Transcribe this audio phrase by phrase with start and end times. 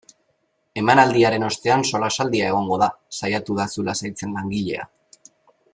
[0.81, 4.89] Emanaldiaren ostean solasaldia egongo da, saiatu da zu lasaitzen langilea.